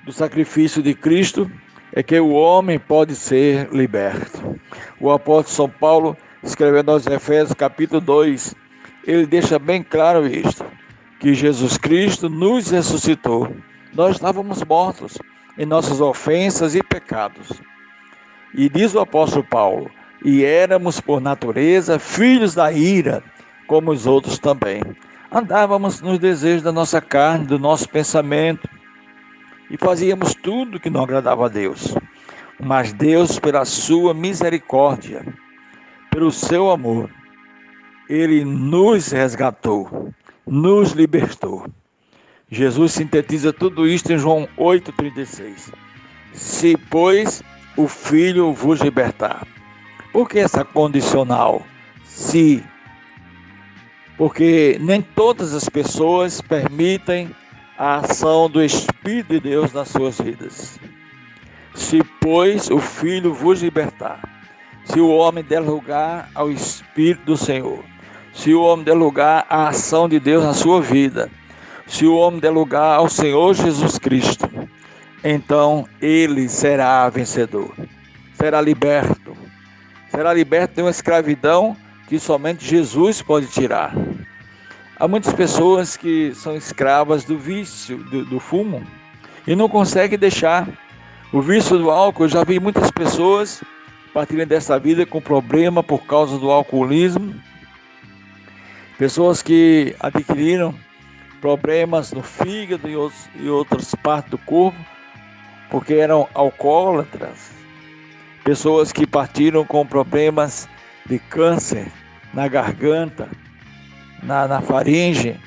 do 0.04 0.12
sacrifício 0.12 0.80
de 0.80 0.94
Cristo 0.94 1.50
é 1.92 2.04
que 2.04 2.18
o 2.20 2.30
homem 2.30 2.78
pode 2.78 3.16
ser 3.16 3.68
liberto. 3.72 4.60
O 5.00 5.10
apóstolo 5.10 5.56
São 5.56 5.68
Paulo, 5.68 6.16
escrevendo 6.42 6.90
aos 6.90 7.06
Efésios, 7.06 7.54
capítulo 7.54 8.00
2, 8.00 8.54
ele 9.06 9.26
deixa 9.26 9.58
bem 9.58 9.82
claro 9.82 10.26
isto: 10.26 10.64
que 11.18 11.34
Jesus 11.34 11.76
Cristo 11.76 12.28
nos 12.28 12.70
ressuscitou. 12.70 13.54
Nós 13.94 14.16
estávamos 14.16 14.62
mortos 14.64 15.18
em 15.58 15.66
nossas 15.66 16.00
ofensas 16.00 16.74
e 16.74 16.82
pecados. 16.82 17.60
E 18.54 18.68
diz 18.68 18.94
o 18.94 19.00
apóstolo 19.00 19.44
Paulo: 19.44 19.90
e 20.24 20.44
éramos 20.44 21.00
por 21.00 21.20
natureza 21.20 21.98
filhos 21.98 22.54
da 22.54 22.72
ira, 22.72 23.22
como 23.66 23.90
os 23.90 24.06
outros 24.06 24.38
também. 24.38 24.82
Andávamos 25.30 26.00
nos 26.00 26.18
desejos 26.18 26.62
da 26.62 26.72
nossa 26.72 27.00
carne, 27.00 27.46
do 27.46 27.58
nosso 27.58 27.88
pensamento, 27.88 28.68
e 29.70 29.76
fazíamos 29.76 30.34
tudo 30.34 30.78
que 30.78 30.90
não 30.90 31.02
agradava 31.02 31.46
a 31.46 31.48
Deus. 31.48 31.94
Mas 32.60 32.92
Deus, 32.92 33.38
pela 33.38 33.64
sua 33.64 34.12
misericórdia, 34.12 35.24
pelo 36.12 36.30
seu 36.30 36.70
amor, 36.70 37.10
ele 38.08 38.44
nos 38.44 39.10
resgatou, 39.10 40.12
nos 40.46 40.92
libertou. 40.92 41.66
Jesus 42.50 42.92
sintetiza 42.92 43.50
tudo 43.50 43.88
isto 43.88 44.12
em 44.12 44.18
João 44.18 44.46
8,36. 44.58 45.72
Se, 46.34 46.76
pois, 46.90 47.42
o 47.76 47.88
Filho 47.88 48.52
vos 48.52 48.80
libertar. 48.80 49.46
Por 50.12 50.28
que 50.28 50.38
essa 50.38 50.62
condicional? 50.62 51.62
Se. 52.04 52.62
Porque 54.18 54.76
nem 54.80 55.00
todas 55.00 55.54
as 55.54 55.66
pessoas 55.66 56.42
permitem 56.42 57.34
a 57.78 57.96
ação 57.96 58.50
do 58.50 58.62
Espírito 58.62 59.32
de 59.32 59.40
Deus 59.40 59.72
nas 59.72 59.88
suas 59.88 60.20
vidas. 60.20 60.78
Se, 61.74 62.04
pois, 62.20 62.70
o 62.70 62.78
Filho 62.78 63.32
vos 63.32 63.62
libertar, 63.62 64.20
se 64.84 65.00
o 65.00 65.08
homem 65.08 65.44
der 65.44 65.60
lugar 65.60 66.28
ao 66.34 66.50
Espírito 66.50 67.24
do 67.24 67.36
Senhor, 67.36 67.84
se 68.32 68.52
o 68.54 68.62
homem 68.62 68.84
der 68.84 68.94
lugar 68.94 69.46
à 69.48 69.68
ação 69.68 70.08
de 70.08 70.18
Deus 70.18 70.44
na 70.44 70.54
sua 70.54 70.80
vida, 70.80 71.30
se 71.86 72.06
o 72.06 72.16
homem 72.16 72.40
der 72.40 72.50
lugar 72.50 72.96
ao 72.96 73.08
Senhor 73.08 73.54
Jesus 73.54 73.98
Cristo, 73.98 74.48
então 75.22 75.86
ele 76.00 76.48
será 76.48 77.08
vencedor, 77.08 77.72
será 78.34 78.60
liberto, 78.60 79.36
será 80.10 80.32
liberto 80.32 80.76
de 80.76 80.82
uma 80.82 80.90
escravidão 80.90 81.76
que 82.08 82.18
somente 82.18 82.64
Jesus 82.64 83.22
pode 83.22 83.46
tirar. 83.46 83.94
Há 84.98 85.08
muitas 85.08 85.32
pessoas 85.32 85.96
que 85.96 86.32
são 86.34 86.56
escravas 86.56 87.24
do 87.24 87.38
vício 87.38 87.98
do, 87.98 88.24
do 88.24 88.40
fumo 88.40 88.82
e 89.46 89.56
não 89.56 89.68
conseguem 89.68 90.18
deixar 90.18 90.68
o 91.32 91.40
vício 91.40 91.78
do 91.78 91.90
álcool. 91.90 92.24
Eu 92.24 92.28
já 92.28 92.44
vi 92.44 92.60
muitas 92.60 92.90
pessoas 92.90 93.62
partilhando 94.12 94.50
dessa 94.50 94.78
vida 94.78 95.06
com 95.06 95.20
problema 95.20 95.82
por 95.82 96.04
causa 96.04 96.38
do 96.38 96.50
alcoolismo. 96.50 97.34
Pessoas 98.98 99.42
que 99.42 99.96
adquiriram 99.98 100.74
problemas 101.40 102.12
no 102.12 102.22
fígado 102.22 102.88
e, 102.88 102.94
outros, 102.94 103.28
e 103.34 103.48
outras 103.48 103.94
partes 103.96 104.30
do 104.30 104.38
corpo 104.38 104.78
porque 105.70 105.94
eram 105.94 106.28
alcoólatras 106.34 107.50
pessoas 108.44 108.92
que 108.92 109.06
partiram 109.06 109.64
com 109.64 109.86
problemas 109.86 110.68
de 111.06 111.18
câncer 111.18 111.90
na 112.34 112.48
garganta, 112.48 113.28
na, 114.22 114.46
na 114.46 114.60
faringe, 114.60 115.38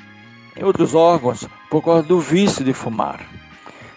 em 0.56 0.64
outros 0.64 0.96
órgãos, 0.96 1.48
por 1.70 1.84
causa 1.84 2.04
do 2.04 2.20
vício 2.20 2.64
de 2.64 2.74
fumar. 2.74 3.20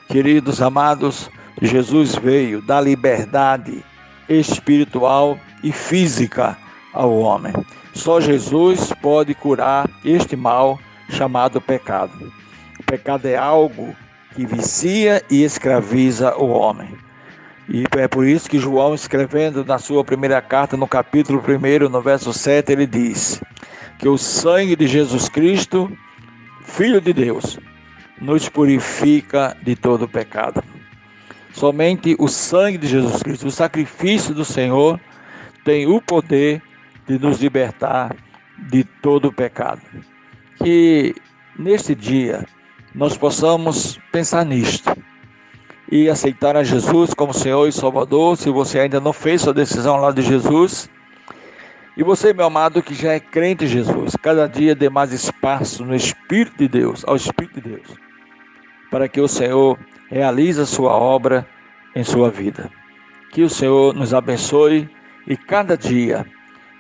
Queridos 0.09 0.61
amados, 0.61 1.31
Jesus 1.61 2.15
veio 2.15 2.61
dar 2.61 2.81
liberdade 2.81 3.85
espiritual 4.29 5.39
e 5.63 5.73
física 5.73 6.57
ao 6.93 7.19
homem. 7.19 7.53
Só 7.95 8.21
Jesus 8.21 8.93
pode 9.01 9.35
curar 9.35 9.89
este 10.05 10.37
mal 10.37 10.79
chamado 11.09 11.61
pecado. 11.61 12.33
O 12.79 12.83
pecado 12.85 13.27
é 13.27 13.37
algo 13.37 13.95
que 14.35 14.47
vicia 14.47 15.23
e 15.31 15.43
escraviza 15.43 16.37
o 16.37 16.49
homem. 16.49 16.97
E 17.69 17.85
é 17.99 18.09
por 18.09 18.27
isso 18.27 18.49
que 18.49 18.59
João, 18.59 18.95
escrevendo 18.95 19.65
na 19.65 19.79
sua 19.79 20.03
primeira 20.03 20.41
carta, 20.41 20.77
no 20.77 20.87
capítulo 20.87 21.43
1, 21.43 21.89
no 21.89 22.01
verso 22.01 22.33
7, 22.33 22.73
ele 22.73 22.87
diz 22.87 23.43
que 23.99 24.09
o 24.09 24.17
sangue 24.17 24.77
de 24.77 24.87
Jesus 24.87 25.29
Cristo, 25.29 25.91
Filho 26.63 27.01
de 27.01 27.13
Deus, 27.13 27.59
nos 28.21 28.49
purifica 28.49 29.57
de 29.63 29.77
todo 29.77 30.09
pecado. 30.09 30.63
Somente 31.53 32.15
o 32.19 32.29
sangue 32.29 32.79
de 32.79 32.87
Jesus 32.87 33.23
Cristo, 33.23 33.47
o 33.47 33.51
sacrifício 33.51 34.35
do 34.35 34.45
Senhor, 34.45 35.01
tem 35.65 35.87
o 35.87 36.01
poder 36.01 36.63
de 37.07 37.19
nos 37.19 37.41
libertar 37.41 38.15
de 38.71 38.85
todo 38.85 39.33
pecado. 39.33 39.83
Que 40.57 41.15
neste 41.59 41.95
dia 41.95 42.45
nós 42.95 43.17
possamos 43.17 43.99
pensar 44.13 44.45
nisto 44.45 44.97
e 45.91 46.09
aceitar 46.09 46.57
a 46.57 46.63
Jesus 46.63 47.15
como 47.15 47.33
Senhor 47.33 47.67
e 47.67 47.73
Salvador, 47.73 48.37
se 48.37 48.51
você 48.51 48.81
ainda 48.81 49.01
não 49.01 49.13
fez 49.13 49.43
sua 49.43 49.55
decisão 49.55 49.97
lá 49.97 50.13
de 50.13 50.23
Jesus. 50.23 50.91
E 51.97 52.03
você, 52.03 52.33
meu 52.33 52.47
amado, 52.47 52.83
que 52.83 52.95
já 52.95 53.13
é 53.13 53.21
crente 53.21 53.65
em 53.65 53.69
Jesus, 53.69 54.15
cada 54.23 54.47
dia 54.47 54.75
dê 54.75 54.89
mais 54.89 55.13
espaço 55.13 55.85
no 55.85 55.95
Espírito 55.95 56.59
de 56.59 56.69
Deus, 56.69 57.05
ao 57.07 57.17
Espírito 57.17 57.61
de 57.61 57.71
Deus, 57.71 57.89
para 58.91 59.09
que 59.09 59.21
o 59.21 59.27
Senhor 59.27 59.79
realize 60.11 60.61
a 60.61 60.67
sua 60.67 60.93
obra 60.93 61.47
em 61.95 62.05
sua 62.05 62.31
vida. 62.31 62.71
Que 63.33 63.43
o 63.43 63.51
Senhor 63.51 63.95
nos 63.95 64.15
abençoe 64.15 64.89
e 65.27 65.37
cada 65.37 65.77
dia 65.77 66.27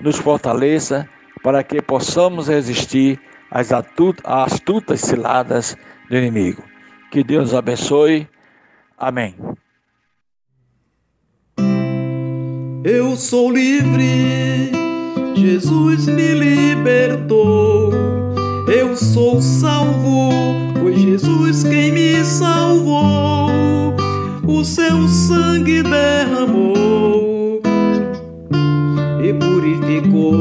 nos 0.00 0.16
fortaleça 0.16 1.08
para 1.42 1.62
que 1.62 1.80
possamos 1.82 2.48
resistir 2.48 3.20
às 3.50 3.70
astutas 3.72 5.00
ciladas 5.00 5.76
do 6.08 6.16
inimigo. 6.16 6.62
Que 7.10 7.22
Deus 7.22 7.54
abençoe. 7.54 8.28
Amém. 8.96 9.34
Eu 12.84 13.16
sou 13.16 13.50
livre, 13.50 14.70
Jesus 15.34 16.06
me 16.06 16.34
libertou. 16.34 17.90
Eu 18.70 18.94
sou 18.94 19.40
salvo, 19.40 20.31
foi 20.78 20.94
Jesus 20.94 21.64
quem 21.64 21.90
me 21.90 22.22
salvou. 22.22 23.96
O 24.46 24.62
seu 24.62 25.09
sangue 25.09 25.83
derramou 25.83 27.62
e 29.24 29.33
purificou 29.33 30.35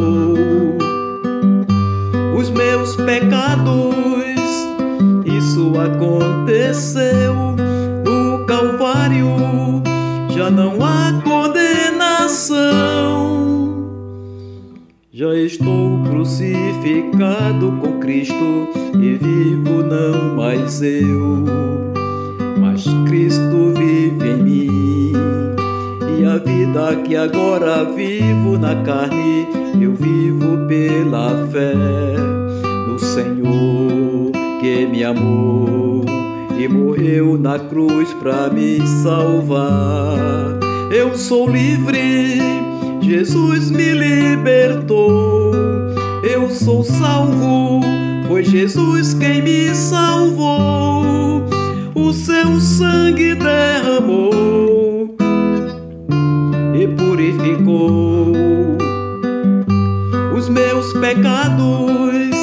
os 2.38 2.50
meus 2.50 2.98
pecados. 2.98 3.96
Isso 5.26 5.72
aconteceu 5.80 7.34
no 8.04 8.46
Calvário, 8.46 9.82
já 10.36 10.52
não 10.52 10.84
há 10.84 11.22
Já 15.18 15.34
estou 15.34 16.04
crucificado 16.04 17.72
com 17.82 18.00
Cristo 18.00 18.70
e 19.02 19.16
vivo 19.16 19.82
não 19.82 20.36
mais 20.36 20.80
eu, 20.84 21.44
mas 22.62 22.86
Cristo 23.08 23.74
vive 23.76 24.30
em 24.30 24.44
mim. 24.44 25.14
E 26.20 26.24
a 26.24 26.38
vida 26.38 26.98
que 27.04 27.16
agora 27.16 27.84
vivo 27.86 28.60
na 28.60 28.76
carne, 28.84 29.48
eu 29.82 29.96
vivo 29.96 30.68
pela 30.68 31.48
fé 31.48 31.74
no 32.88 33.00
Senhor 33.00 34.32
que 34.62 34.86
me 34.86 35.04
amou 35.04 36.06
e 36.60 36.68
morreu 36.68 37.40
na 37.40 37.58
cruz 37.58 38.14
para 38.22 38.52
me 38.52 38.86
salvar. 38.86 40.60
Eu 40.92 41.18
sou 41.18 41.50
livre 41.50 42.67
Jesus 43.08 43.72
me 43.72 43.93
libertou, 43.93 45.54
eu 46.22 46.50
sou 46.50 46.84
salvo, 46.84 47.80
foi 48.28 48.43
Jesus 48.43 49.13
quem 49.13 49.41
me 49.41 49.74
salvou. 49.74 51.46
O 51.96 52.12
seu 52.12 52.60
sangue 52.60 53.34
derramou 53.34 55.15
e 56.76 56.86
purificou 56.98 58.34
os 60.38 60.50
meus 60.50 60.91
pecados. 60.91 62.36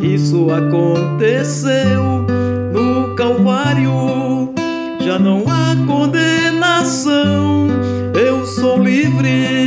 Isso 0.00 0.52
aconteceu 0.52 2.24
no 2.72 3.16
Calvário, 3.16 4.54
já 5.00 5.18
não 5.18 5.42
há 5.48 5.74
condenação. 5.84 7.66
Eu 8.14 8.46
sou 8.46 8.80
livre 8.80 9.59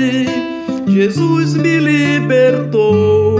Jesus 1.03 1.55
me 1.55 1.79
libertou. 1.79 3.35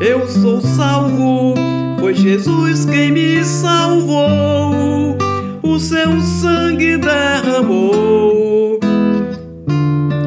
Eu 0.00 0.28
sou 0.28 0.60
salvo, 0.60 1.54
foi 1.98 2.14
Jesus 2.14 2.84
quem 2.84 3.10
me 3.10 3.44
salvou. 3.44 5.18
O 5.60 5.76
seu 5.80 6.20
sangue 6.20 6.96
derramou 6.96 8.78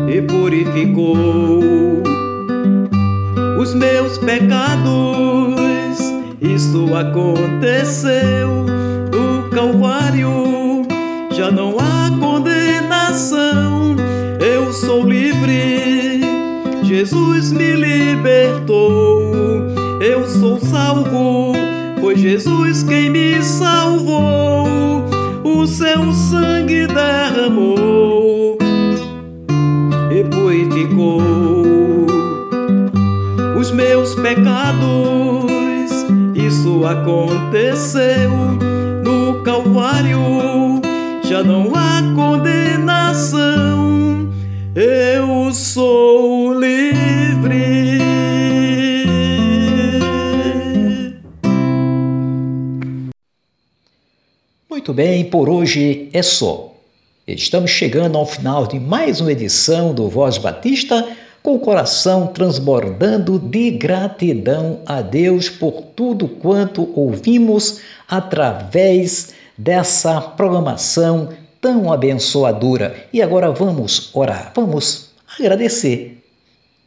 e 0.10 0.22
purificou 0.24 2.04
os 3.62 3.74
meus 3.74 4.18
pecados. 4.18 5.56
Isso 6.42 6.94
aconteceu 6.94 8.66
no 9.14 9.50
Calvário, 9.52 10.86
já 11.32 11.50
não 11.50 11.78
há 11.80 12.12
condenação. 12.20 13.96
Eu 14.42 14.74
sou 14.74 15.08
livre 15.08 15.77
Jesus 16.88 17.52
me 17.52 17.74
libertou. 17.74 19.34
Eu 20.00 20.26
sou 20.26 20.58
salvo, 20.58 21.52
foi 22.00 22.16
Jesus 22.16 22.82
quem 22.84 23.10
me 23.10 23.44
salvou. 23.44 25.04
O 25.44 25.68
seu 25.68 26.14
sangue 26.14 26.88
derramou 26.88 28.58
e 30.10 30.24
purificou 30.34 31.22
os 33.60 33.70
meus 33.72 34.16
pecados. 34.16 34.78
Isso 36.34 36.86
aconteceu 36.86 38.32
no 39.04 39.44
Calvário, 39.44 40.22
já 41.22 41.44
não 41.44 41.70
há 41.76 42.02
condenação. 42.16 43.87
Eu 44.80 45.52
sou 45.56 46.54
livre. 46.54 47.98
Muito 54.70 54.94
bem, 54.94 55.26
por 55.26 55.50
hoje 55.50 56.10
é 56.14 56.22
só. 56.22 56.76
Estamos 57.28 57.72
chegando 57.72 58.20
ao 58.20 58.26
final 58.28 58.68
de 58.68 58.80
mais 58.80 59.20
uma 59.20 59.32
edição 59.32 59.96
do 59.96 60.08
Voz 60.10 60.38
Batista, 60.38 61.10
com 61.42 61.56
o 61.56 61.60
coração 61.60 62.28
transbordando 62.28 63.40
de 63.40 63.72
gratidão 63.72 64.82
a 64.86 65.02
Deus 65.02 65.50
por 65.50 65.82
tudo 65.96 66.28
quanto 66.28 66.88
ouvimos 66.94 67.80
através 68.08 69.34
dessa 69.58 70.22
programação 70.22 71.30
tão 71.68 71.92
abençoadora. 71.92 72.96
E 73.12 73.22
agora 73.22 73.52
vamos 73.52 74.10
orar, 74.14 74.54
vamos 74.56 75.10
agradecer. 75.38 76.24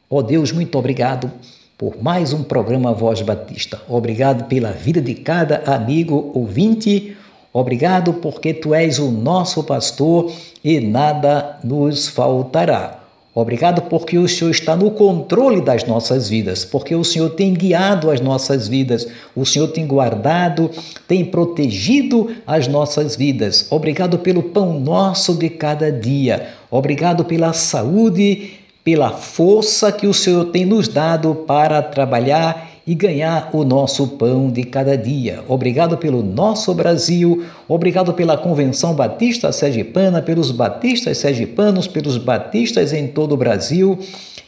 Ó 0.08 0.16
oh 0.16 0.22
Deus, 0.22 0.52
muito 0.52 0.78
obrigado 0.78 1.30
por 1.76 2.02
mais 2.02 2.32
um 2.32 2.42
programa 2.42 2.94
Voz 2.94 3.20
Batista. 3.20 3.78
Obrigado 3.86 4.44
pela 4.44 4.72
vida 4.72 4.98
de 4.98 5.14
cada 5.16 5.58
amigo 5.66 6.30
ouvinte. 6.34 7.14
Obrigado 7.52 8.14
porque 8.14 8.54
tu 8.54 8.74
és 8.74 8.98
o 8.98 9.10
nosso 9.10 9.62
pastor 9.64 10.32
e 10.64 10.80
nada 10.80 11.58
nos 11.62 12.08
faltará. 12.08 12.99
Obrigado 13.32 13.82
porque 13.82 14.18
o 14.18 14.28
Senhor 14.28 14.50
está 14.50 14.74
no 14.74 14.90
controle 14.90 15.60
das 15.60 15.84
nossas 15.84 16.28
vidas, 16.28 16.64
porque 16.64 16.96
o 16.96 17.04
Senhor 17.04 17.30
tem 17.30 17.54
guiado 17.54 18.10
as 18.10 18.20
nossas 18.20 18.66
vidas, 18.66 19.06
o 19.36 19.46
Senhor 19.46 19.68
tem 19.68 19.86
guardado, 19.86 20.68
tem 21.06 21.24
protegido 21.24 22.30
as 22.44 22.66
nossas 22.66 23.14
vidas. 23.14 23.68
Obrigado 23.70 24.18
pelo 24.18 24.42
pão 24.42 24.80
nosso 24.80 25.34
de 25.34 25.48
cada 25.48 25.92
dia. 25.92 26.48
Obrigado 26.68 27.24
pela 27.24 27.52
saúde, 27.52 28.54
pela 28.82 29.10
força 29.10 29.92
que 29.92 30.08
o 30.08 30.14
Senhor 30.14 30.46
tem 30.46 30.64
nos 30.64 30.88
dado 30.88 31.32
para 31.46 31.80
trabalhar 31.82 32.69
e 32.90 32.94
ganhar 32.96 33.50
o 33.52 33.62
nosso 33.62 34.04
pão 34.18 34.50
de 34.50 34.64
cada 34.64 34.98
dia. 34.98 35.44
Obrigado 35.46 35.96
pelo 35.96 36.24
nosso 36.24 36.74
Brasil, 36.74 37.44
obrigado 37.68 38.12
pela 38.12 38.36
Convenção 38.36 38.94
Batista 38.94 39.52
Sergipana, 39.52 40.20
pelos 40.20 40.50
batistas 40.50 41.18
sergipanos, 41.18 41.86
pelos 41.86 42.18
batistas 42.18 42.92
em 42.92 43.06
todo 43.06 43.30
o 43.30 43.36
Brasil 43.36 43.96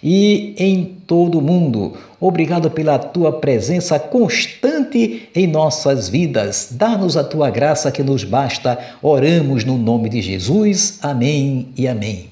e 0.02 0.56
em 0.58 0.84
todo 1.06 1.38
o 1.38 1.40
mundo. 1.40 1.92
Obrigado 2.20 2.68
pela 2.68 2.98
tua 2.98 3.30
presença 3.30 3.96
constante 4.00 5.28
em 5.32 5.46
nossas 5.46 6.08
vidas. 6.08 6.66
Dá-nos 6.72 7.16
a 7.16 7.22
tua 7.22 7.48
graça 7.48 7.92
que 7.92 8.02
nos 8.02 8.24
basta. 8.24 8.76
Oramos 9.00 9.64
no 9.64 9.78
nome 9.78 10.08
de 10.08 10.20
Jesus. 10.20 10.98
Amém 11.00 11.68
e 11.76 11.86
amém. 11.86 12.31